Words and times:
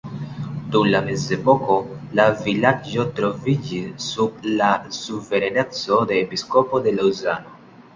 Dum 0.75 0.87
mezepoko 1.09 1.75
la 2.21 2.25
vilaĝo 2.47 3.07
troviĝis 3.21 4.09
sub 4.17 4.51
la 4.57 4.75
suvereneco 5.03 6.05
de 6.13 6.23
episkopo 6.27 6.87
de 6.89 7.01
Laŭzano. 7.03 7.59